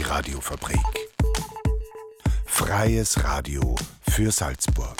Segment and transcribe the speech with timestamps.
[0.00, 0.78] die Radiofabrik.
[2.46, 3.74] Freies Radio
[4.08, 4.96] für Salzburg.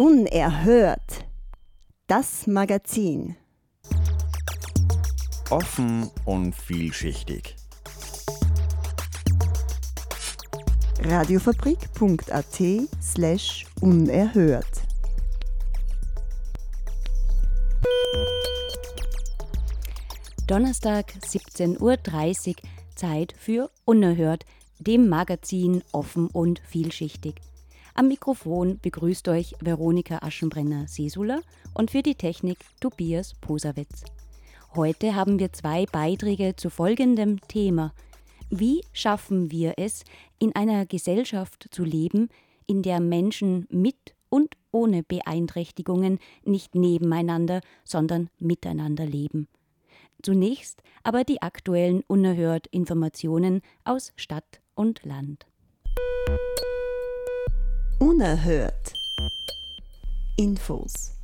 [0.00, 1.26] Unerhört.
[2.06, 3.36] Das Magazin.
[5.50, 7.56] Offen und vielschichtig.
[11.00, 12.60] radiofabrik.at
[13.00, 14.87] slash unerhört.
[20.48, 21.78] Donnerstag 17.30
[22.48, 22.54] Uhr
[22.96, 24.44] Zeit für Unerhört,
[24.80, 27.36] dem Magazin offen und vielschichtig.
[27.94, 31.42] Am Mikrofon begrüßt euch Veronika Aschenbrenner-Sesula
[31.74, 34.02] und für die Technik Tobias Posawitz.
[34.74, 37.94] Heute haben wir zwei Beiträge zu folgendem Thema–
[38.50, 40.04] wie schaffen wir es,
[40.38, 42.30] in einer Gesellschaft zu leben,
[42.66, 49.48] in der Menschen mit und ohne Beeinträchtigungen nicht nebeneinander, sondern miteinander leben?
[50.22, 55.46] Zunächst aber die aktuellen unerhört Informationen aus Stadt und Land.
[58.00, 58.94] Unerhört.
[60.36, 61.18] Infos.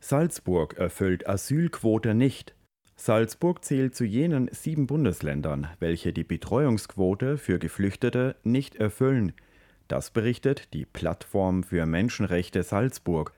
[0.00, 2.54] Salzburg erfüllt Asylquote nicht.
[2.96, 9.32] Salzburg zählt zu jenen sieben Bundesländern, welche die Betreuungsquote für Geflüchtete nicht erfüllen.
[9.86, 13.32] Das berichtet die Plattform für Menschenrechte Salzburg.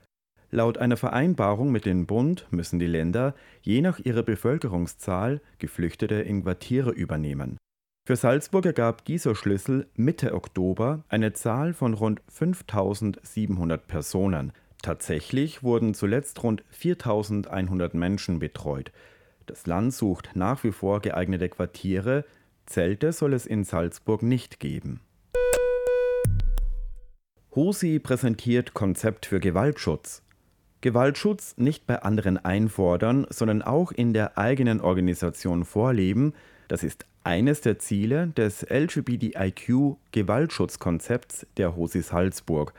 [0.53, 6.43] Laut einer Vereinbarung mit dem Bund müssen die Länder je nach ihrer Bevölkerungszahl Geflüchtete in
[6.43, 7.57] Quartiere übernehmen.
[8.05, 14.51] Für Salzburg ergab dieser Schlüssel Mitte Oktober eine Zahl von rund 5700 Personen.
[14.81, 18.91] Tatsächlich wurden zuletzt rund 4100 Menschen betreut.
[19.45, 22.25] Das Land sucht nach wie vor geeignete Quartiere,
[22.65, 24.99] Zelte soll es in Salzburg nicht geben.
[27.55, 30.23] Hosi präsentiert Konzept für Gewaltschutz.
[30.81, 36.33] Gewaltschutz nicht bei anderen einfordern, sondern auch in der eigenen Organisation vorleben,
[36.67, 42.73] das ist eines der Ziele des LGBTIQ-Gewaltschutzkonzepts der Hosi Salzburg.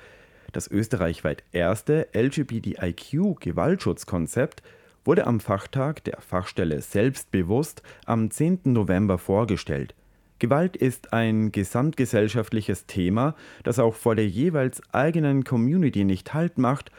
[0.52, 4.64] Das österreichweit erste LGBTIQ-Gewaltschutzkonzept
[5.04, 8.60] wurde am Fachtag der Fachstelle Selbstbewusst am 10.
[8.64, 9.94] November vorgestellt.
[10.38, 16.90] Gewalt ist ein gesamtgesellschaftliches Thema, das auch vor der jeweils eigenen Community nicht Halt macht.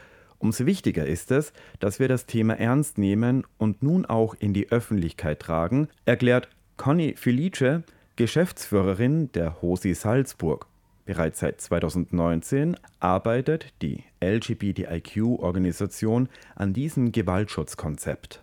[0.44, 4.70] Umso wichtiger ist es, dass wir das Thema ernst nehmen und nun auch in die
[4.70, 7.82] Öffentlichkeit tragen, erklärt Conny Felice,
[8.16, 10.66] Geschäftsführerin der HOSI Salzburg.
[11.06, 18.42] Bereits seit 2019 arbeitet die LGBTIQ-Organisation an diesem Gewaltschutzkonzept.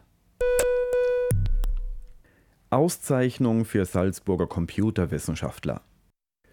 [2.72, 5.82] Auszeichnung für Salzburger Computerwissenschaftler.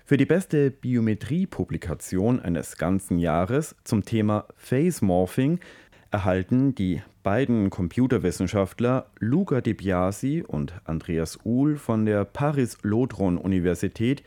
[0.08, 5.60] Für die beste Biometrie-Publikation eines ganzen Jahres zum Thema Face Morphing
[6.10, 14.22] erhalten die beiden Computerwissenschaftler Luca Di Biasi und Andreas Uhl von der Paris-Lodron-Universität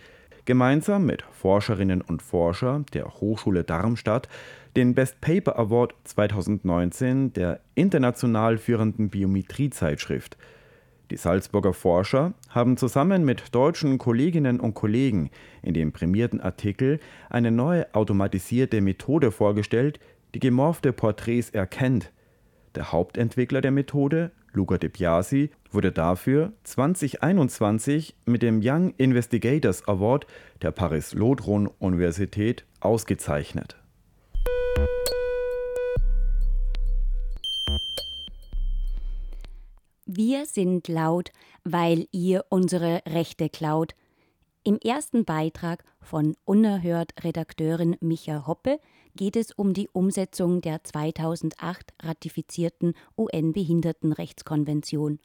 [0.45, 4.29] gemeinsam mit Forscherinnen und Forschern der Hochschule Darmstadt
[4.75, 10.37] den Best Paper Award 2019 der international führenden Biometriezeitschrift.
[11.11, 15.29] Die Salzburger Forscher haben zusammen mit deutschen Kolleginnen und Kollegen
[15.61, 19.99] in dem prämierten Artikel eine neue automatisierte Methode vorgestellt,
[20.33, 22.13] die gemorfte Porträts erkennt.
[22.75, 30.27] Der Hauptentwickler der Methode, Luca De Biasi, wurde dafür 2021 mit dem Young Investigators Award
[30.61, 33.80] der Paris-Lodron-Universität ausgezeichnet.
[40.13, 41.31] Wir sind laut,
[41.63, 43.95] weil ihr unsere Rechte klaut.
[44.61, 48.81] Im ersten Beitrag von Unerhört Redakteurin Micha Hoppe
[49.15, 55.19] geht es um die Umsetzung der 2008 ratifizierten UN-Behindertenrechtskonvention.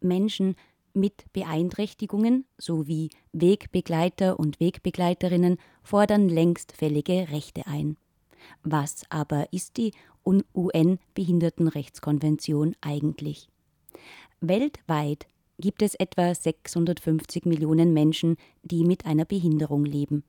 [0.00, 0.54] Menschen
[0.94, 7.96] mit Beeinträchtigungen sowie Wegbegleiter und Wegbegleiterinnen fordern längst fällige Rechte ein.
[8.62, 9.94] Was aber ist die
[10.54, 13.48] UN-Behindertenrechtskonvention eigentlich?
[14.40, 15.26] Weltweit
[15.58, 20.22] gibt es etwa 650 Millionen Menschen, die mit einer Behinderung leben.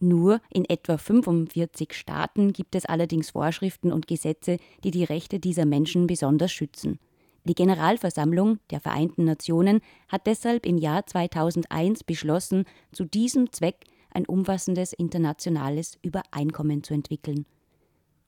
[0.00, 5.64] Nur in etwa 45 Staaten gibt es allerdings Vorschriften und Gesetze, die die Rechte dieser
[5.64, 6.98] Menschen besonders schützen.
[7.44, 14.26] Die Generalversammlung der Vereinten Nationen hat deshalb im Jahr 2001 beschlossen, zu diesem Zweck ein
[14.26, 17.46] umfassendes internationales Übereinkommen zu entwickeln.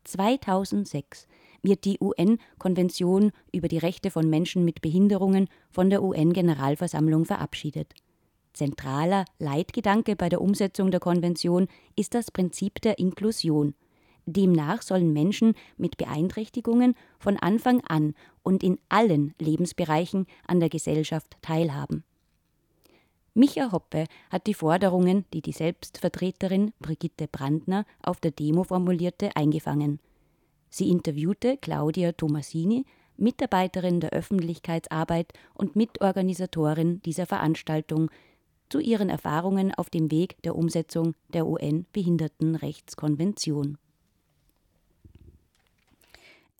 [0.04, 1.26] 2006
[1.62, 7.94] wird die UN-Konvention über die Rechte von Menschen mit Behinderungen von der UN-Generalversammlung verabschiedet.
[8.52, 13.74] Zentraler Leitgedanke bei der Umsetzung der Konvention ist das Prinzip der Inklusion.
[14.26, 21.36] Demnach sollen Menschen mit Beeinträchtigungen von Anfang an und in allen Lebensbereichen an der Gesellschaft
[21.40, 22.04] teilhaben.
[23.34, 30.00] Micha Hoppe hat die Forderungen, die die Selbstvertreterin Brigitte Brandner auf der Demo formulierte, eingefangen.
[30.70, 32.84] Sie interviewte Claudia Tomasini,
[33.16, 38.10] Mitarbeiterin der Öffentlichkeitsarbeit und Mitorganisatorin dieser Veranstaltung,
[38.68, 43.78] zu ihren Erfahrungen auf dem Weg der Umsetzung der UN-Behindertenrechtskonvention.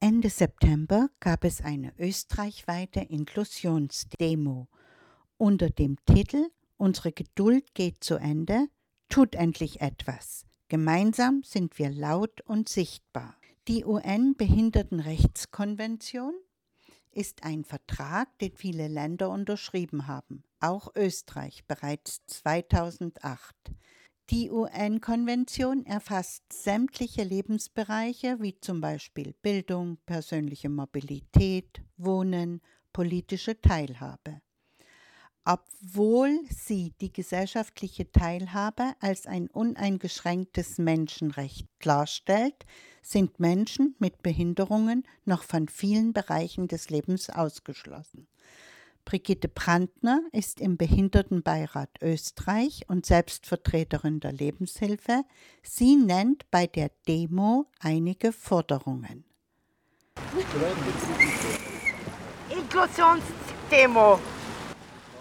[0.01, 4.69] Ende September gab es eine österreichweite Inklusionsdemo
[5.39, 8.69] unter dem Titel Unsere Geduld geht zu Ende,
[9.09, 10.47] tut endlich etwas.
[10.69, 13.38] Gemeinsam sind wir laut und sichtbar.
[13.69, 16.35] Die UN-Behindertenrechtskonvention
[17.13, 23.55] ist ein Vertrag, den viele Länder unterschrieben haben, auch Österreich bereits 2008.
[24.31, 32.63] Die UN-Konvention erfasst sämtliche Lebensbereiche wie zum Beispiel Bildung, persönliche Mobilität, Wohnen,
[32.95, 34.41] politische Teilhabe.
[35.51, 42.67] Obwohl sie die gesellschaftliche Teilhabe als ein uneingeschränktes Menschenrecht klarstellt,
[43.01, 48.29] sind Menschen mit Behinderungen noch von vielen Bereichen des Lebens ausgeschlossen.
[49.07, 55.25] Brigitte Brandner ist im Behindertenbeirat Österreich und Selbstvertreterin der Lebenshilfe.
[55.63, 59.25] Sie nennt bei der Demo einige Forderungen.
[62.51, 64.19] Inklusionsdemo.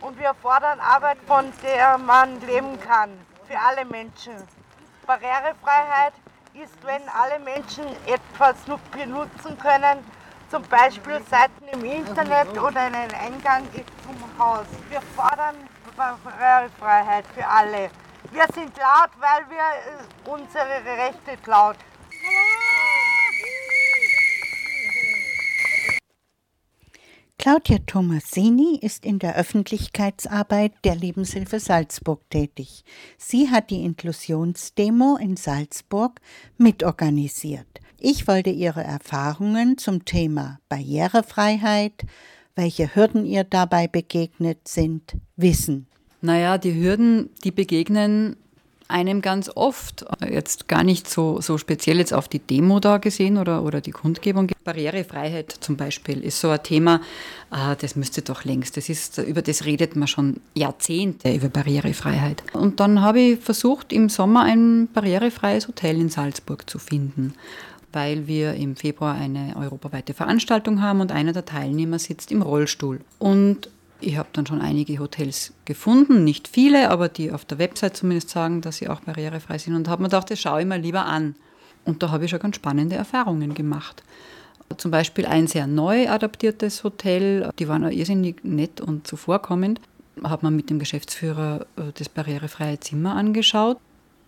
[0.00, 3.10] Und wir fordern Arbeit, von der man leben kann
[3.46, 4.34] für alle Menschen.
[5.06, 6.14] Barrierefreiheit
[6.54, 8.56] ist, wenn alle Menschen etwas
[8.90, 10.04] benutzen können,
[10.50, 13.68] zum Beispiel Seiten im Internet oder einen Eingang
[14.02, 14.66] zum Haus.
[14.90, 15.54] Wir fordern
[15.96, 17.88] Barrierefreiheit für alle.
[18.32, 21.76] Wir sind laut, weil wir äh, unsere Rechte klaut.
[27.42, 32.84] Claudia Tomasini ist in der Öffentlichkeitsarbeit der Lebenshilfe Salzburg tätig.
[33.18, 36.20] Sie hat die Inklusionsdemo in Salzburg
[36.56, 37.66] mitorganisiert.
[37.98, 42.04] Ich wollte ihre Erfahrungen zum Thema Barrierefreiheit,
[42.54, 45.88] welche Hürden ihr dabei begegnet sind, wissen.
[46.20, 48.36] Naja, die Hürden, die begegnen
[48.92, 53.38] einem ganz oft, jetzt gar nicht so, so speziell jetzt auf die Demo da gesehen
[53.38, 54.50] oder, oder die Kundgebung.
[54.64, 57.00] Barrierefreiheit zum Beispiel ist so ein Thema,
[57.50, 62.44] ah, das müsste doch längst, das ist, über das redet man schon Jahrzehnte, über Barrierefreiheit.
[62.52, 67.34] Und dann habe ich versucht, im Sommer ein barrierefreies Hotel in Salzburg zu finden
[67.94, 73.00] weil wir im Februar eine europaweite Veranstaltung haben und einer der Teilnehmer sitzt im Rollstuhl.
[73.18, 73.68] Und
[74.02, 78.30] ich habe dann schon einige Hotels gefunden, nicht viele, aber die auf der Website zumindest
[78.30, 81.06] sagen, dass sie auch barrierefrei sind und habe mir gedacht, das schaue ich mal lieber
[81.06, 81.34] an.
[81.84, 84.02] Und da habe ich schon ganz spannende Erfahrungen gemacht.
[84.76, 89.80] Zum Beispiel ein sehr neu adaptiertes Hotel, die waren auch irrsinnig nett und zuvorkommend.
[90.22, 93.78] Hat man mit dem Geschäftsführer äh, das barrierefreie Zimmer angeschaut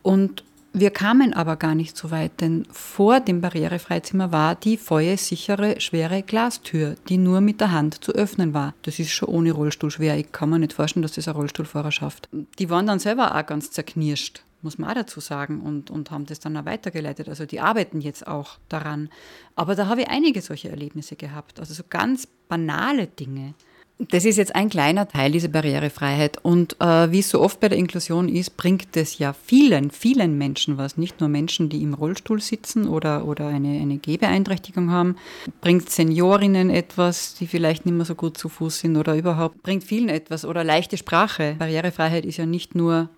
[0.02, 0.44] und
[0.76, 6.24] wir kamen aber gar nicht so weit, denn vor dem Barrierefreizimmer war die feuersichere, schwere
[6.24, 8.74] Glastür, die nur mit der Hand zu öffnen war.
[8.82, 10.18] Das ist schon ohne Rollstuhl schwer.
[10.18, 12.28] Ich kann mir nicht vorstellen, dass das ein Rollstuhlfahrer schafft.
[12.58, 16.26] Die waren dann selber auch ganz zerknirscht, muss man auch dazu sagen, und, und haben
[16.26, 17.28] das dann auch weitergeleitet.
[17.28, 19.10] Also die arbeiten jetzt auch daran.
[19.54, 21.60] Aber da habe ich einige solche Erlebnisse gehabt.
[21.60, 23.54] Also so ganz banale Dinge.
[23.98, 26.38] Das ist jetzt ein kleiner Teil dieser Barrierefreiheit.
[26.42, 30.36] Und äh, wie es so oft bei der Inklusion ist, bringt es ja vielen, vielen
[30.36, 30.96] Menschen was.
[30.96, 35.16] Nicht nur Menschen, die im Rollstuhl sitzen oder, oder eine, eine Gehbeeinträchtigung haben.
[35.60, 39.62] Bringt Seniorinnen etwas, die vielleicht nicht mehr so gut zu Fuß sind oder überhaupt.
[39.62, 40.44] Bringt vielen etwas.
[40.44, 41.54] Oder leichte Sprache.
[41.60, 43.10] Barrierefreiheit ist ja nicht nur,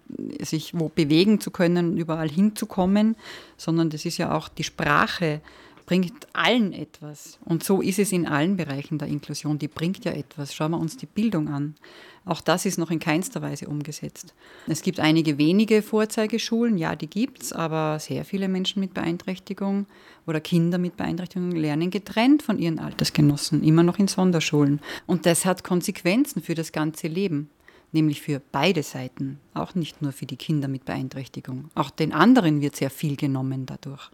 [0.43, 3.17] sich wo bewegen zu können, überall hinzukommen,
[3.57, 5.41] sondern das ist ja auch die Sprache
[5.87, 7.39] bringt allen etwas.
[7.45, 9.59] Und so ist es in allen Bereichen der Inklusion.
[9.59, 10.55] Die bringt ja etwas.
[10.55, 11.77] Schauen wir uns die Bildung an.
[12.25, 14.35] Auch das ist noch in keinster Weise umgesetzt.
[14.67, 19.87] Es gibt einige wenige Vorzeigeschulen, ja, die gibt es, aber sehr viele Menschen mit Beeinträchtigung
[20.27, 24.81] oder Kinder mit Beeinträchtigung lernen getrennt von ihren Altersgenossen, immer noch in Sonderschulen.
[25.07, 27.49] Und das hat Konsequenzen für das ganze Leben
[27.93, 31.71] nämlich für beide Seiten, auch nicht nur für die Kinder mit Beeinträchtigung.
[31.75, 34.11] Auch den anderen wird sehr viel genommen dadurch.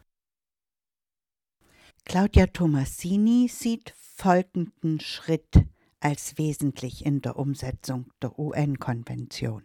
[2.04, 5.64] Claudia Tomasini sieht folgenden Schritt
[6.00, 9.64] als wesentlich in der Umsetzung der UN-Konvention.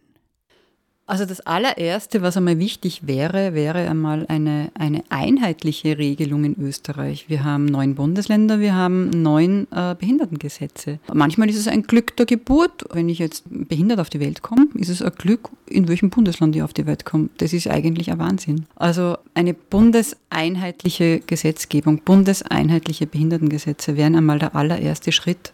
[1.08, 7.30] Also das allererste, was einmal wichtig wäre, wäre einmal eine, eine einheitliche Regelung in Österreich.
[7.30, 10.98] Wir haben neun Bundesländer, wir haben neun äh, Behindertengesetze.
[11.14, 12.84] Manchmal ist es ein Glück der Geburt.
[12.92, 16.54] Wenn ich jetzt behindert auf die Welt komme, ist es ein Glück, in welchem Bundesland
[16.54, 17.30] ich auf die Welt komme.
[17.38, 18.66] Das ist eigentlich ein Wahnsinn.
[18.76, 25.52] Also eine bundeseinheitliche Gesetzgebung, bundeseinheitliche Behindertengesetze wären einmal der allererste Schritt,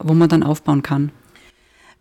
[0.00, 1.12] wo man dann aufbauen kann.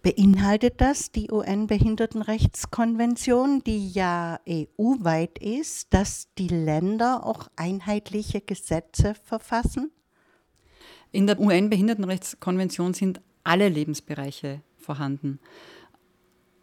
[0.04, 9.92] Beinhaltet das die UN-Behindertenrechtskonvention, die ja EU-weit ist, dass die Länder auch einheitliche Gesetze verfassen?
[11.12, 15.40] In der UN-Behindertenrechtskonvention sind alle Lebensbereiche vorhanden.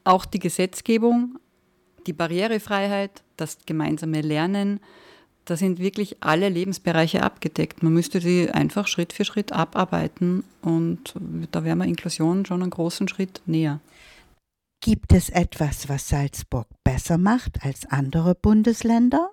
[0.05, 1.41] Auch die Gesetzgebung,
[2.07, 4.79] die Barrierefreiheit, das gemeinsame Lernen,
[5.45, 7.83] da sind wirklich alle Lebensbereiche abgedeckt.
[7.83, 11.15] Man müsste sie einfach Schritt für Schritt abarbeiten und
[11.53, 13.81] da wäre man Inklusion schon einen großen Schritt näher.
[14.81, 19.31] Gibt es etwas, was Salzburg besser macht als andere Bundesländer?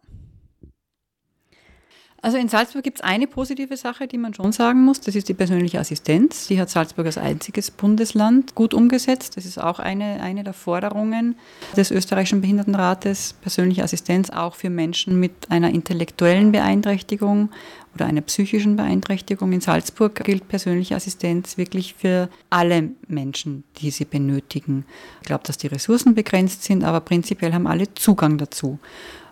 [2.23, 5.01] Also in Salzburg gibt es eine positive Sache, die man schon sagen muss.
[5.01, 6.45] Das ist die persönliche Assistenz.
[6.47, 9.37] Die hat Salzburg als einziges Bundesland gut umgesetzt.
[9.37, 11.35] Das ist auch eine, eine der Forderungen
[11.75, 13.33] des österreichischen Behindertenrates.
[13.41, 17.49] Persönliche Assistenz auch für Menschen mit einer intellektuellen Beeinträchtigung
[17.95, 19.51] oder einer psychischen Beeinträchtigung.
[19.51, 24.85] In Salzburg gilt persönliche Assistenz wirklich für alle Menschen, die sie benötigen.
[25.21, 28.77] Ich glaube, dass die Ressourcen begrenzt sind, aber prinzipiell haben alle Zugang dazu.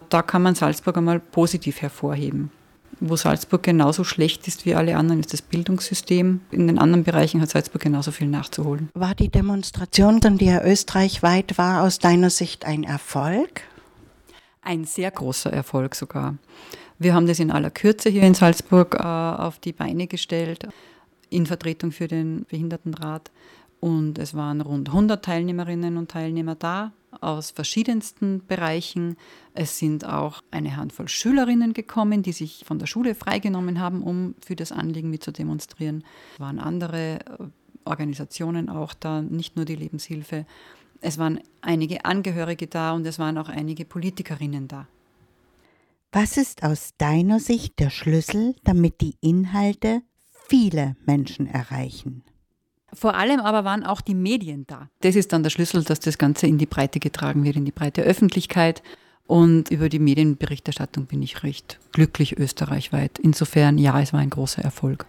[0.10, 2.50] Da kann man Salzburg einmal positiv hervorheben.
[3.02, 6.42] Wo Salzburg genauso schlecht ist wie alle anderen, ist das Bildungssystem.
[6.52, 8.90] In den anderen Bereichen hat Salzburg genauso viel nachzuholen.
[8.94, 13.62] War die Demonstration, die ja österreichweit war, aus deiner Sicht ein Erfolg?
[14.62, 16.36] Ein sehr großer Erfolg sogar.
[16.98, 20.68] Wir haben das in aller Kürze hier in Salzburg äh, auf die Beine gestellt,
[21.30, 23.32] in Vertretung für den Behindertenrat.
[23.80, 26.92] Und es waren rund 100 Teilnehmerinnen und Teilnehmer da
[27.22, 29.18] aus verschiedensten Bereichen.
[29.54, 34.36] Es sind auch eine Handvoll Schülerinnen gekommen, die sich von der Schule freigenommen haben, um
[34.46, 36.04] für das Anliegen mitzudemonstrieren.
[36.34, 37.44] Es waren andere äh,
[37.86, 40.46] Organisationen auch da, nicht nur die Lebenshilfe.
[41.02, 44.88] Es waren einige Angehörige da und es waren auch einige Politikerinnen da.
[46.12, 50.02] Was ist aus deiner Sicht der Schlüssel, damit die Inhalte
[50.48, 52.24] viele Menschen erreichen?
[52.94, 54.90] Vor allem aber waren auch die Medien da.
[55.02, 57.72] Das ist dann der Schlüssel, dass das Ganze in die Breite getragen wird, in die
[57.72, 58.82] breite Öffentlichkeit.
[59.28, 63.20] Und über die Medienberichterstattung bin ich recht glücklich österreichweit.
[63.20, 65.06] Insofern, ja, es war ein großer Erfolg.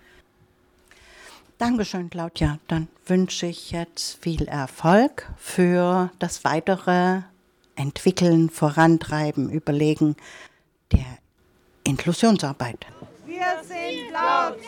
[1.57, 2.59] Dankeschön, Claudia.
[2.69, 7.21] Dann wünsche ich jetzt viel Erfolg für das weitere
[7.77, 10.17] Entwickeln, Vorantreiben, Überlegen
[10.93, 11.07] der
[11.85, 12.87] Inklusionsarbeit.
[13.27, 14.59] Wir sind laut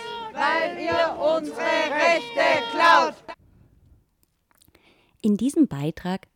[0.42, 3.14] weil ihr unsere Rechte klaut.
[5.20, 6.26] In diesem Beitrag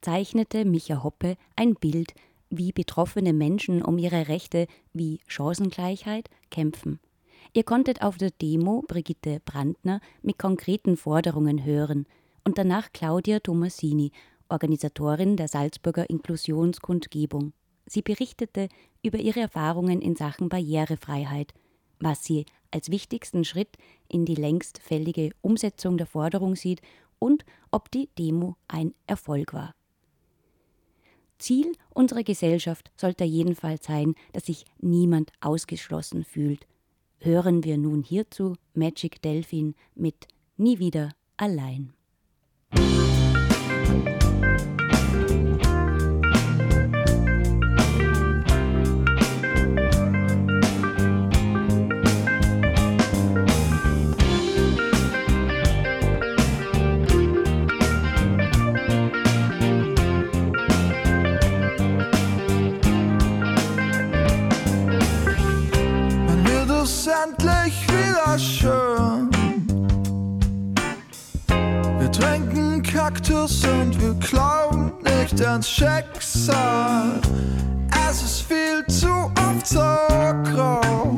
[0.00, 2.12] zeichnete Micha Hoppe ein Bild,
[2.50, 6.98] wie betroffene Menschen um ihre Rechte wie Chancengleichheit kämpfen.
[7.54, 12.06] Ihr konntet auf der Demo Brigitte Brandner mit konkreten Forderungen hören
[12.44, 14.10] und danach Claudia Tomasini,
[14.48, 17.52] Organisatorin der Salzburger Inklusionskundgebung.
[17.86, 18.68] Sie berichtete
[19.02, 21.54] über ihre Erfahrungen in Sachen Barrierefreiheit,
[22.02, 23.76] was sie als wichtigsten Schritt
[24.08, 26.80] in die längst fällige Umsetzung der Forderung sieht
[27.18, 29.74] und ob die Demo ein Erfolg war.
[31.38, 36.66] Ziel unserer Gesellschaft sollte jedenfalls sein, dass sich niemand ausgeschlossen fühlt.
[37.18, 41.92] Hören wir nun hierzu Magic Delphin mit Nie wieder allein.
[67.06, 69.30] Endlich wieder schön.
[71.98, 77.20] Wir trinken Kaktus und wir glauben nicht ans Schicksal.
[78.08, 79.80] Es ist viel zu oft so
[80.52, 81.16] grau.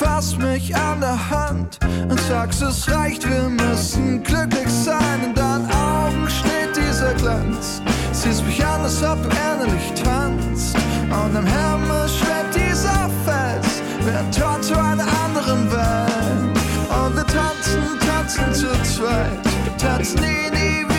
[0.00, 5.24] fasst mich an der Hand und sagst, es reicht, wir müssen glücklich sein.
[5.24, 7.82] In deinen Augen steht dieser Glanz.
[8.12, 10.76] Siehst mich an, als ob du endlich tanzt.
[11.10, 11.99] Und am Himmel
[14.06, 16.58] Ein Tor zu einer anderen Welt.
[16.88, 19.38] Und wir tanzen, tanzen zu zweit,
[19.78, 20.89] tanzen nie, nie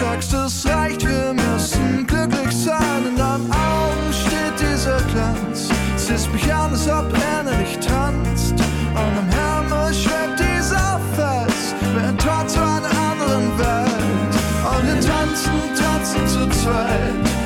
[0.00, 3.04] sagst, es reicht, wir müssen glücklich sein.
[3.06, 5.68] In deinen Augen steht dieser Glanz.
[5.96, 8.54] Siehst mich an, als ob du endlich tanzt.
[8.94, 14.32] Und am Himmel schwebt dieser Fels, wie ein Tor zu einer anderen Welt.
[14.72, 17.39] Und wir tanzen, tanzen zu zweit,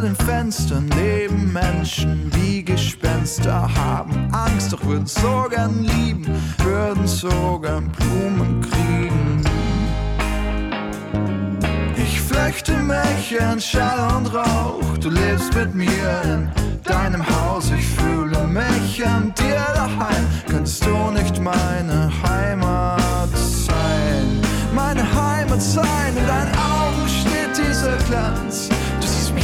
[0.00, 6.26] den Fenstern leben Menschen wie Gespenster, haben Angst, doch würden so gern lieben,
[6.62, 9.42] würden so gern Blumen kriegen.
[11.96, 16.50] Ich flechte mich in Schall und Rauch, du lebst mit mir in
[16.84, 20.26] deinem Haus, ich fühle mich an dir daheim.
[20.48, 21.99] Könntest du nicht meine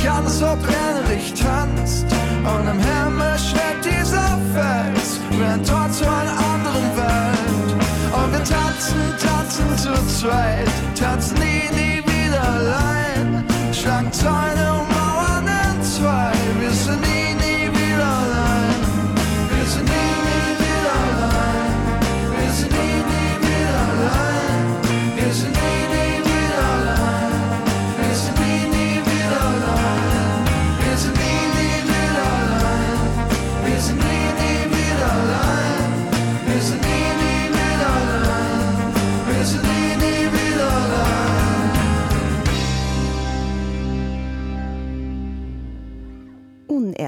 [0.08, 2.06] Ob du endlich tanzt.
[2.38, 7.72] Und am Himmel schwebt dieser Fels, wie ein Tor zu einer anderen Welt.
[8.12, 13.44] Und wir tanzen, tanzen zu zweit, tanzen nie, nie wieder allein.
[13.72, 17.25] Schlagen Zäune und Mauern in zwei, wir sind nie,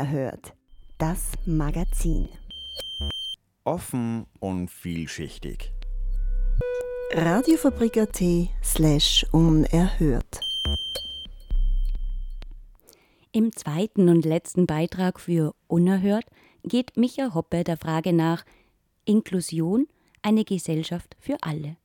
[0.09, 0.55] Unerhört.
[0.97, 2.29] Das Magazin.
[3.65, 5.71] Offen und vielschichtig.
[7.13, 8.23] Radiofabrik.at
[8.65, 10.41] slash unerhört.
[13.33, 16.25] Im zweiten und letzten Beitrag für Unerhört
[16.65, 18.47] geht Micha Hoppe der Frage nach
[19.05, 19.89] Inklusion,
[20.23, 21.77] eine Gesellschaft für alle.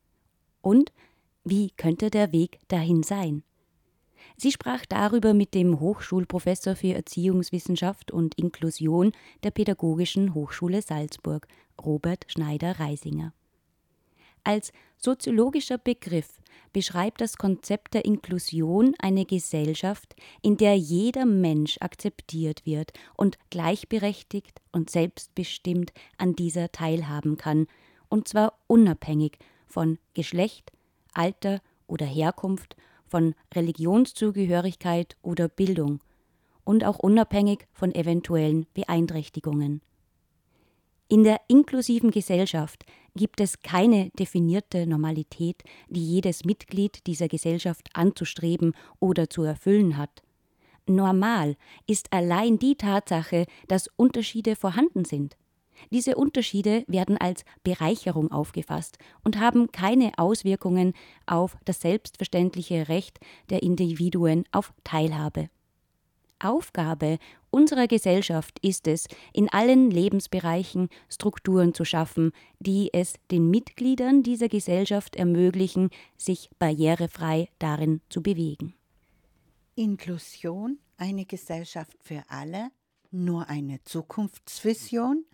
[0.61, 0.93] Und
[1.43, 3.43] wie könnte der Weg dahin sein?
[4.37, 9.11] Sie sprach darüber mit dem Hochschulprofessor für Erziehungswissenschaft und Inklusion
[9.43, 11.47] der Pädagogischen Hochschule Salzburg,
[11.83, 13.33] Robert Schneider-Reisinger.
[14.43, 16.39] Als soziologischer Begriff
[16.73, 24.61] beschreibt das Konzept der Inklusion eine Gesellschaft, in der jeder Mensch akzeptiert wird und gleichberechtigt
[24.71, 27.67] und selbstbestimmt an dieser teilhaben kann,
[28.09, 30.71] und zwar unabhängig von Geschlecht,
[31.13, 32.75] Alter oder Herkunft,
[33.13, 35.99] von Religionszugehörigkeit oder Bildung
[36.63, 39.83] und auch unabhängig von eventuellen Beeinträchtigungen.
[41.09, 48.73] In der inklusiven Gesellschaft gibt es keine definierte Normalität, die jedes Mitglied dieser Gesellschaft anzustreben
[48.99, 50.23] oder zu erfüllen hat.
[50.87, 55.37] Normal ist allein die Tatsache, dass Unterschiede vorhanden sind.
[55.91, 60.93] Diese Unterschiede werden als Bereicherung aufgefasst und haben keine Auswirkungen
[61.25, 63.19] auf das selbstverständliche Recht
[63.49, 65.49] der Individuen auf Teilhabe.
[66.43, 67.19] Aufgabe
[67.49, 74.49] unserer Gesellschaft ist es, in allen Lebensbereichen Strukturen zu schaffen, die es den Mitgliedern dieser
[74.49, 78.73] Gesellschaft ermöglichen, sich barrierefrei darin zu bewegen.
[79.75, 82.69] Inklusion, eine Gesellschaft für alle,
[83.11, 85.25] nur eine Zukunftsvision?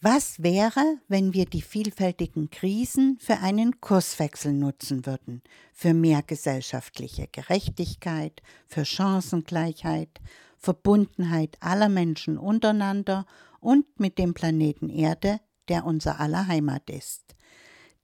[0.00, 7.26] Was wäre, wenn wir die vielfältigen Krisen für einen Kurswechsel nutzen würden, für mehr gesellschaftliche
[7.26, 10.20] Gerechtigkeit, für Chancengleichheit,
[10.56, 13.26] Verbundenheit aller Menschen untereinander
[13.58, 17.34] und mit dem Planeten Erde, der unser aller Heimat ist?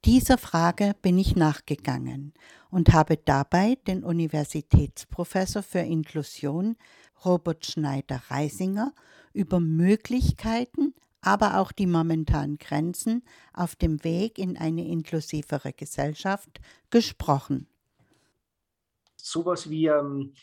[0.05, 2.35] Dieser Frage bin ich nachgegangen
[2.71, 6.75] und habe dabei den Universitätsprofessor für Inklusion
[7.25, 8.93] Robert Schneider-Reisinger
[9.33, 10.93] über Möglichkeiten,
[11.25, 16.61] aber auch die momentanen Grenzen auf dem Weg in eine inklusivere Gesellschaft
[16.91, 17.67] gesprochen.
[19.17, 20.35] Sowas wie ähm,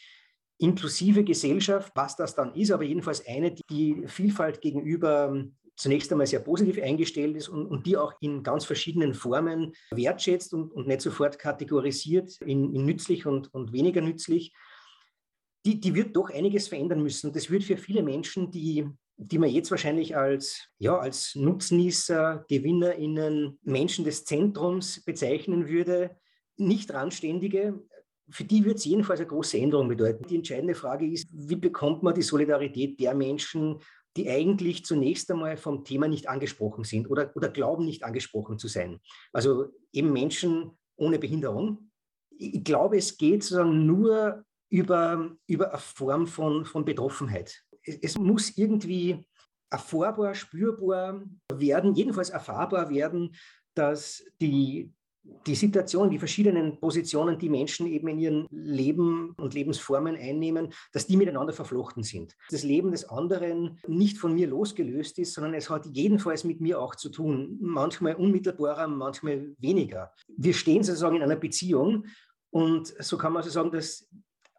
[0.57, 6.27] inklusive Gesellschaft, was das dann ist, aber jedenfalls eine, die Vielfalt gegenüber ähm, zunächst einmal
[6.27, 10.87] sehr positiv eingestellt ist und, und, die auch in ganz verschiedenen Formen wertschätzt und, und
[10.87, 14.53] nicht sofort kategorisiert in, in nützlich und, und, weniger nützlich,
[15.65, 17.33] die, die wird doch einiges verändern müssen.
[17.33, 18.87] Das wird für viele Menschen, die,
[19.23, 26.17] die man jetzt wahrscheinlich als, ja, als Nutznießer, GewinnerInnen, Menschen des Zentrums bezeichnen würde,
[26.57, 27.79] nicht randständige,
[28.29, 30.25] für die wird es jedenfalls eine große Änderung bedeuten.
[30.27, 33.79] Die entscheidende Frage ist, wie bekommt man die Solidarität der Menschen,
[34.17, 38.67] die eigentlich zunächst einmal vom Thema nicht angesprochen sind oder, oder glauben, nicht angesprochen zu
[38.67, 38.99] sein.
[39.33, 41.91] Also eben Menschen ohne Behinderung.
[42.29, 47.63] Ich glaube, es geht sozusagen nur über, über eine Form von, von Betroffenheit.
[47.83, 49.25] Es, muss irgendwie
[49.69, 53.35] erfahrbar, spürbar werden, jedenfalls erfahrbar werden,
[53.73, 54.91] dass die,
[55.47, 61.07] die Situation, die verschiedenen Positionen, die Menschen eben in ihrem Leben und Lebensformen einnehmen, dass
[61.07, 62.35] die miteinander verflochten sind.
[62.49, 66.79] Das Leben des anderen nicht von mir losgelöst ist, sondern es hat jedenfalls mit mir
[66.81, 67.57] auch zu tun.
[67.61, 70.11] Manchmal unmittelbarer, manchmal weniger.
[70.27, 72.05] Wir stehen sozusagen in einer Beziehung
[72.49, 74.09] und so kann man so sagen, dass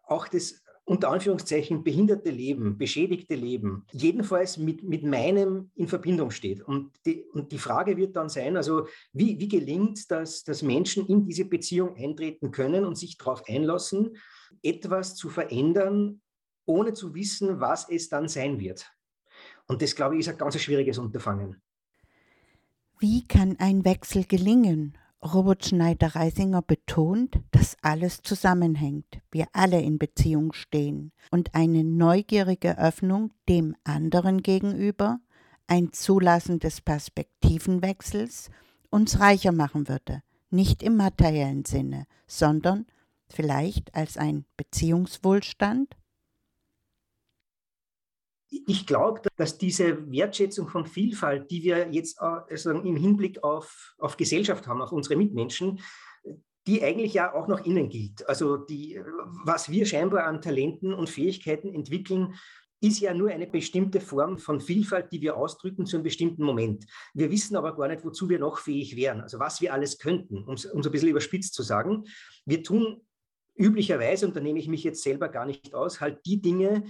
[0.05, 6.61] auch das unter Anführungszeichen behinderte Leben, beschädigte Leben, jedenfalls mit, mit meinem in Verbindung steht.
[6.61, 11.07] Und die, und die Frage wird dann sein, also wie, wie gelingt das, dass Menschen
[11.07, 14.17] in diese Beziehung eintreten können und sich darauf einlassen,
[14.61, 16.21] etwas zu verändern,
[16.65, 18.91] ohne zu wissen, was es dann sein wird.
[19.67, 21.61] Und das, glaube ich, ist ein ganz schwieriges Unterfangen.
[22.99, 24.97] Wie kann ein Wechsel gelingen?
[25.23, 33.31] Robert Schneider-Reisinger betont, dass alles zusammenhängt, wir alle in Beziehung stehen und eine neugierige Öffnung
[33.47, 35.19] dem anderen gegenüber,
[35.67, 38.49] ein Zulassen des Perspektivenwechsels
[38.89, 42.85] uns reicher machen würde, nicht im materiellen Sinne, sondern
[43.29, 45.95] vielleicht als ein Beziehungswohlstand
[48.67, 54.17] ich glaube, dass diese Wertschätzung von Vielfalt, die wir jetzt also im Hinblick auf, auf
[54.17, 55.79] Gesellschaft haben, auf unsere Mitmenschen,
[56.67, 58.27] die eigentlich ja auch nach innen gilt.
[58.29, 59.01] Also die,
[59.43, 62.35] was wir scheinbar an Talenten und Fähigkeiten entwickeln,
[62.79, 66.85] ist ja nur eine bestimmte Form von Vielfalt, die wir ausdrücken zu einem bestimmten Moment.
[67.13, 70.43] Wir wissen aber gar nicht, wozu wir noch fähig wären, also was wir alles könnten,
[70.43, 72.03] um es ein bisschen überspitzt zu sagen.
[72.45, 73.01] Wir tun
[73.55, 76.83] üblicherweise, und da nehme ich mich jetzt selber gar nicht aus, halt die Dinge,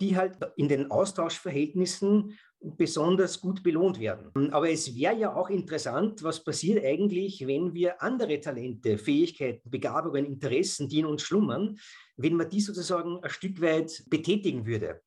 [0.00, 4.52] die halt in den Austauschverhältnissen besonders gut belohnt werden.
[4.52, 10.24] Aber es wäre ja auch interessant, was passiert eigentlich, wenn wir andere Talente, Fähigkeiten, Begabungen,
[10.24, 11.78] Interessen, die in uns schlummern,
[12.16, 15.00] wenn man die sozusagen ein Stück weit betätigen würde.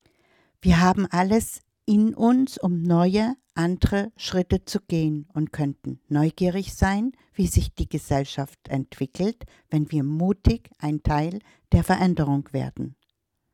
[0.62, 7.12] Wir haben alles in uns, um neue, andere Schritte zu gehen und könnten neugierig sein,
[7.34, 11.40] wie sich die Gesellschaft entwickelt, wenn wir mutig ein Teil
[11.74, 12.96] der Veränderung werden.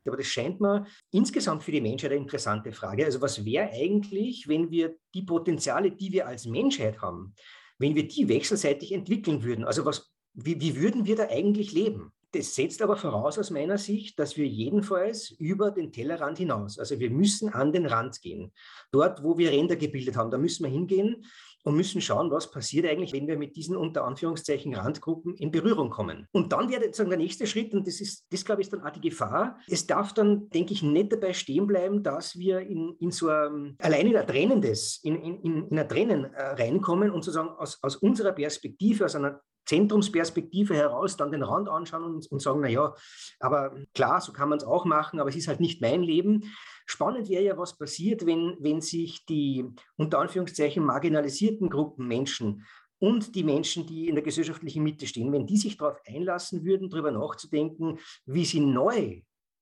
[0.08, 3.04] Aber das scheint mir insgesamt für die Menschheit eine interessante Frage.
[3.04, 7.34] Also was wäre eigentlich, wenn wir die Potenziale, die wir als Menschheit haben,
[7.78, 9.64] wenn wir die wechselseitig entwickeln würden?
[9.64, 12.12] Also was, wie, wie würden wir da eigentlich leben?
[12.32, 17.00] Das setzt aber voraus aus meiner Sicht, dass wir jedenfalls über den Tellerrand hinaus, also
[17.00, 18.52] wir müssen an den Rand gehen.
[18.92, 21.24] Dort, wo wir Ränder gebildet haben, da müssen wir hingehen
[21.64, 25.90] und müssen schauen, was passiert eigentlich, wenn wir mit diesen unter Anführungszeichen Randgruppen in Berührung
[25.90, 26.26] kommen.
[26.32, 28.82] Und dann wäre sozusagen der nächste Schritt, und das ist, das glaube ich, ist dann
[28.82, 29.58] auch die Gefahr.
[29.68, 33.76] Es darf dann, denke ich, nicht dabei stehen bleiben, dass wir in, in so ein,
[33.78, 37.96] allein in ein Trennendes, in, in, in ein Trennen äh, reinkommen und sozusagen aus, aus
[37.96, 42.94] unserer Perspektive, aus einer Zentrumsperspektive heraus dann den Rand anschauen und, und sagen, naja,
[43.38, 46.50] aber klar, so kann man es auch machen, aber es ist halt nicht mein Leben.
[46.86, 52.64] Spannend wäre ja, was passiert, wenn, wenn sich die unter Anführungszeichen marginalisierten Gruppen Menschen
[52.98, 56.88] und die Menschen, die in der gesellschaftlichen Mitte stehen, wenn die sich darauf einlassen würden,
[56.88, 59.20] darüber nachzudenken, wie sie neu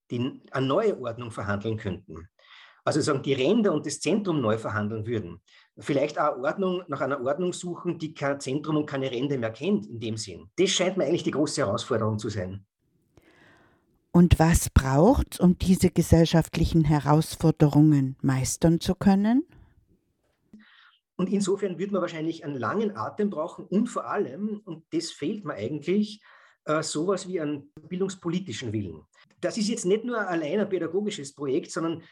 [0.09, 2.29] die, eine neue Ordnung verhandeln könnten.
[2.85, 5.41] Also sagen, die Ränder und das Zentrum neu verhandeln würden.
[5.79, 9.85] Vielleicht auch Ordnung, nach einer Ordnung suchen, die kein Zentrum und keine Ränder mehr kennt
[9.85, 10.49] in dem Sinn.
[10.57, 12.65] Das scheint mir eigentlich die große Herausforderung zu sein.
[14.11, 19.45] Und was braucht es, um diese gesellschaftlichen Herausforderungen meistern zu können?
[21.15, 25.45] Und insofern wird man wahrscheinlich einen langen Atem brauchen und vor allem, und das fehlt
[25.45, 26.21] mir eigentlich,
[26.65, 29.03] äh, sowas wie einen bildungspolitischen Willen.
[29.39, 32.03] Das ist jetzt nicht nur allein ein pädagogisches Projekt, sondern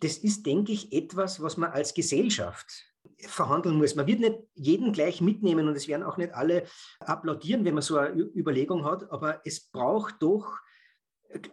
[0.00, 2.91] das ist, denke ich, etwas, was man als Gesellschaft
[3.26, 3.94] verhandeln muss.
[3.94, 6.64] Man wird nicht jeden gleich mitnehmen und es werden auch nicht alle
[7.00, 10.58] applaudieren, wenn man so eine Überlegung hat, aber es braucht doch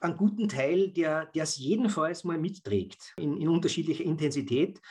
[0.01, 4.81] einen guten Teil, der es jedenfalls mal mitträgt in, in unterschiedlicher Intensität,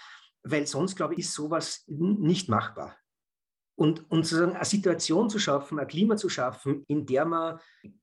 [0.42, 2.96] weil sonst, glaube ich, ist sowas nicht machbar.
[3.76, 7.60] Und, und sozusagen eine Situation zu schaffen, ein Klima zu schaffen, in der man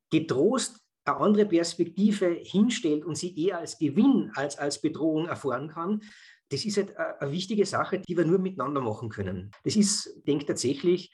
[0.09, 6.01] getrost eine andere Perspektive hinstellt und sie eher als Gewinn als als Bedrohung erfahren kann,
[6.49, 9.51] das ist halt eine wichtige Sache, die wir nur miteinander machen können.
[9.63, 11.11] Das ist, denke ich, tatsächlich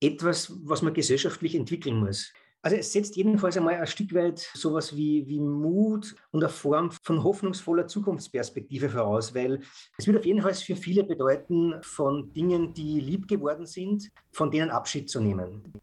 [0.00, 2.32] etwas, was man gesellschaftlich entwickeln muss.
[2.64, 6.90] Also es setzt jedenfalls einmal ein Stück weit sowas wie, wie Mut und eine Form
[6.90, 9.60] von hoffnungsvoller Zukunftsperspektive voraus, weil
[9.98, 14.50] es wird auf jeden Fall für viele bedeuten, von Dingen, die lieb geworden sind, von
[14.50, 15.74] denen Abschied zu nehmen.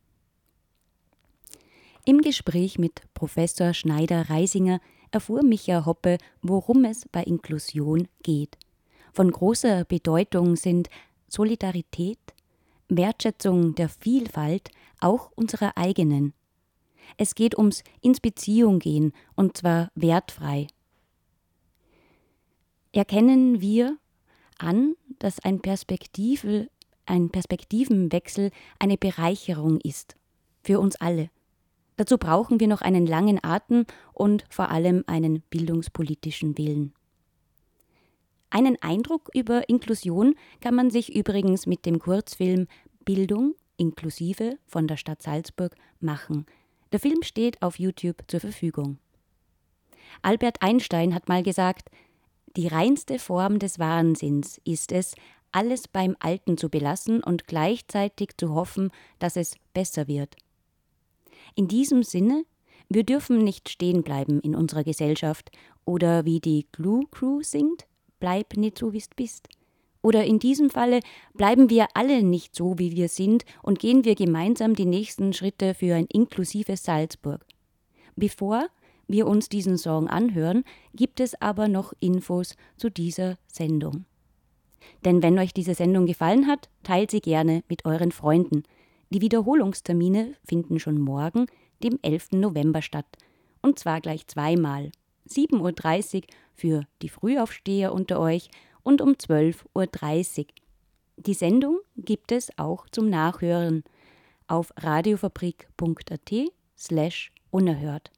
[2.03, 8.57] Im Gespräch mit Professor Schneider-Reisinger erfuhr Micha Hoppe, worum es bei Inklusion geht.
[9.13, 10.89] Von großer Bedeutung sind
[11.27, 12.19] Solidarität,
[12.87, 14.69] Wertschätzung der Vielfalt,
[14.99, 16.33] auch unserer eigenen,
[17.17, 20.67] es geht ums ins Beziehung gehen und zwar wertfrei.
[22.93, 23.97] Erkennen wir
[24.57, 26.69] an, dass ein, Perspektive,
[27.05, 30.15] ein Perspektivenwechsel eine Bereicherung ist
[30.61, 31.29] für uns alle.
[31.95, 36.93] Dazu brauchen wir noch einen langen Atem und vor allem einen bildungspolitischen Willen.
[38.51, 42.67] Einen Eindruck über Inklusion kann man sich übrigens mit dem Kurzfilm
[43.03, 46.45] Bildung inklusive von der Stadt Salzburg machen,
[46.91, 48.99] der Film steht auf YouTube zur Verfügung.
[50.21, 51.89] Albert Einstein hat mal gesagt,
[52.57, 55.15] die reinste Form des Wahnsinns ist es,
[55.53, 60.35] alles beim Alten zu belassen und gleichzeitig zu hoffen, dass es besser wird.
[61.55, 62.43] In diesem Sinne,
[62.89, 65.49] wir dürfen nicht stehen bleiben in unserer Gesellschaft
[65.85, 67.85] oder wie die Glue Crew singt,
[68.21, 69.49] bleib nicht so wie's bist.
[70.01, 71.01] Oder in diesem Falle
[71.33, 75.73] bleiben wir alle nicht so, wie wir sind und gehen wir gemeinsam die nächsten Schritte
[75.73, 77.45] für ein inklusives Salzburg.
[78.15, 78.67] Bevor
[79.07, 80.63] wir uns diesen Song anhören,
[80.95, 84.05] gibt es aber noch Infos zu dieser Sendung.
[85.05, 88.63] Denn wenn euch diese Sendung gefallen hat, teilt sie gerne mit euren Freunden.
[89.11, 91.47] Die Wiederholungstermine finden schon morgen,
[91.83, 92.31] dem 11.
[92.33, 93.05] November statt.
[93.61, 94.91] Und zwar gleich zweimal.
[95.27, 96.21] 7.30 Uhr
[96.53, 98.49] für die Frühaufsteher unter euch
[98.83, 100.45] und um 12.30 Uhr.
[101.17, 103.83] Die Sendung gibt es auch zum Nachhören
[104.47, 106.31] auf radiofabrik.at
[106.77, 108.11] slash unerhört.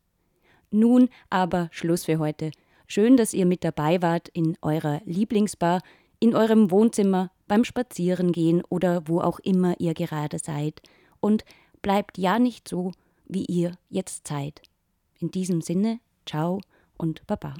[0.71, 2.51] Nun aber Schluss für heute.
[2.87, 5.81] Schön, dass ihr mit dabei wart in eurer Lieblingsbar,
[6.19, 10.81] in eurem Wohnzimmer, beim Spazierengehen oder wo auch immer ihr gerade seid.
[11.19, 11.43] Und
[11.81, 12.91] bleibt ja nicht so,
[13.25, 14.61] wie ihr jetzt seid.
[15.19, 16.61] In diesem Sinne, ciao
[17.03, 17.53] und baba.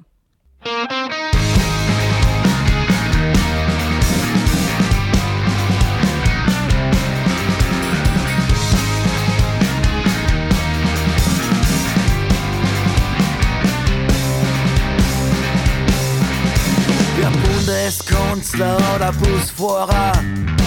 [17.65, 20.13] Bundeskünstler oder Busfahrer,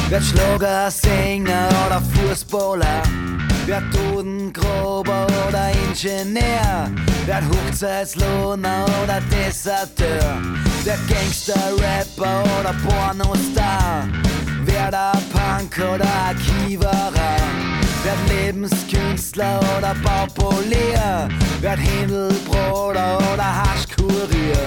[0.08, 3.02] wer Schlager, Sänger oder Fußballer,
[3.66, 6.90] wer Totengrober oder Ingenieur,
[7.26, 10.40] wer Hochzeitslohner oder Deserteur,
[10.84, 14.08] wer Gangster, Rapper oder Pornostar,
[14.64, 17.36] wer der Punk oder Archiverer,
[18.04, 21.28] wer Lebenskünstler oder Baupolier,
[21.60, 24.66] wer Händelbruder oder Haschkurier.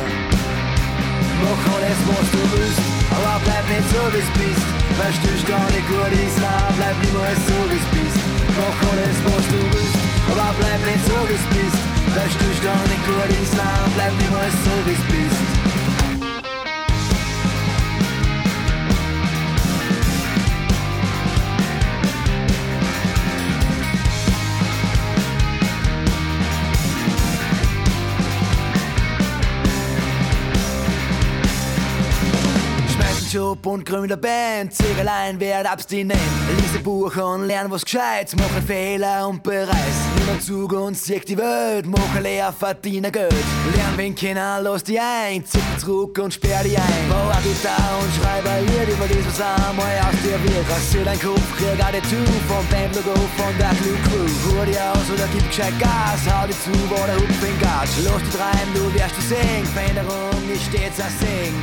[1.42, 4.68] Mach alles, was du willst, aber bleib nicht so, wie's bist.
[5.00, 8.20] Weil du gar nicht gut ist, nein, bleib niemals so, wie's bist.
[8.60, 9.96] Mach alles, was du willst,
[10.30, 11.99] aber bleib nicht so, wie's bist.
[12.16, 15.60] Weil du gar nicht gut ist, nein, bleib niemals so, wie's bist.
[33.32, 36.20] Job und grüne Band, Ziegelein werd abstinent.
[36.58, 40.09] Lese Buch und lern was Gescheites, mache Fehler und bereis.
[40.38, 43.34] Zug und sieg die Welt, Mocha leer, verdiene Geld.
[43.76, 47.06] Lern wen kennen, lass die ein, zick zurück und sperr die ein.
[47.10, 50.70] Bau eine da und schreibe ein Lied über das, was einmal aus dir wird.
[50.70, 54.28] Rasier dein Kopf, krieg eine zu, vom Bandlogo, von der Clue Crew.
[54.54, 57.90] Hör dir aus oder gib gescheit Gas, hau dir zu, wo der Hupf in Gas.
[58.06, 61.56] Lass die treiben, du wirst du sehen, Veränderung ist stets ein Sing.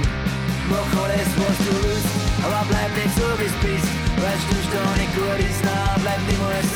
[0.68, 2.10] Mach alles, was du willst,
[2.42, 3.90] aber bleib nicht so, wie's bist.
[4.16, 6.75] Weißt du, da nicht gut ist, na, bleib niemals